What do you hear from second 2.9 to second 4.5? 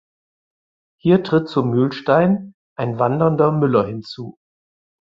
wandernder Müller hinzu.